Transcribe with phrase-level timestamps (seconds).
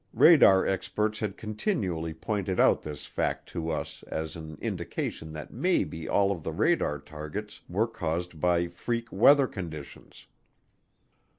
[0.15, 6.09] Radar experts had continually pointed out this fact to us as an indication that maybe
[6.09, 10.25] all of the radar targets were caused by freak weather conditions.